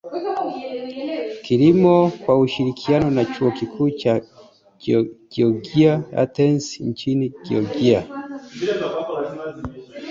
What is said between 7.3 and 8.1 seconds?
Georgia